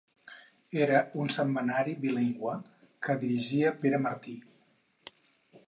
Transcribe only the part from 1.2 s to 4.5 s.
un setmanari bilingüe que dirigia Pere Martí.